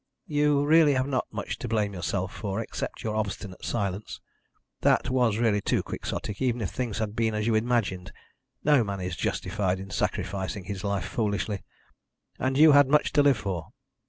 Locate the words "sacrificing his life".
9.91-11.05